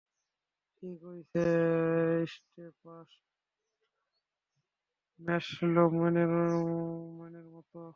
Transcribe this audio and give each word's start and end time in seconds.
ঠিক 0.73 0.99
ওই 1.03 1.19
Stay 2.27 2.65
Puft 2.83 3.19
Marshmallow 5.19 5.83
ম্যানের 7.17 7.47
মতো। 7.53 7.81